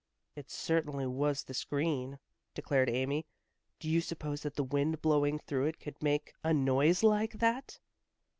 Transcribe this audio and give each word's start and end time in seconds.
"It 0.35 0.49
certainly 0.49 1.05
was 1.05 1.43
the 1.43 1.53
screen," 1.53 2.17
declared 2.55 2.89
Amy. 2.89 3.27
"Do 3.77 3.87
you 3.87 4.01
suppose 4.01 4.41
that 4.41 4.55
the 4.55 4.63
wind 4.63 4.99
blowing 4.99 5.37
through 5.37 5.65
it 5.67 5.79
could 5.79 6.01
make 6.01 6.33
a 6.43 6.55
noise 6.55 7.03
like 7.03 7.33
that?" 7.33 7.77